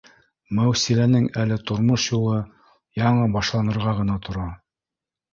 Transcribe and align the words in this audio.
Мәүсиләнең 0.59 1.25
әле 1.41 1.57
тормош 1.71 2.05
юлы 2.13 2.39
яңы 3.01 3.27
башланырға 3.35 3.93
ғына 3.99 4.17
тора 4.29 4.47